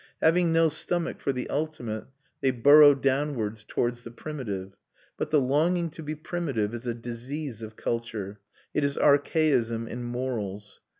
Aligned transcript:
Having 0.19 0.51
no 0.51 0.67
stomach 0.67 1.21
for 1.21 1.31
the 1.31 1.47
ultimate, 1.51 2.05
they 2.41 2.49
burrow 2.49 2.95
downwards 2.95 3.63
towards 3.63 4.03
the 4.03 4.09
primitive. 4.09 4.75
But 5.15 5.29
the 5.29 5.39
longing 5.39 5.91
to 5.91 6.01
be 6.01 6.15
primitive 6.15 6.73
is 6.73 6.87
a 6.87 6.95
disease 6.95 7.61
of 7.61 7.75
culture; 7.75 8.39
it 8.73 8.83
is 8.83 8.97
archaism 8.97 9.87
in 9.87 10.03
morals. 10.03 10.79